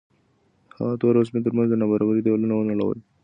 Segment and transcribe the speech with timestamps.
[0.77, 2.99] هغه د تور او سپین تر منځ د نابرابرۍ دېوالونه ونړول.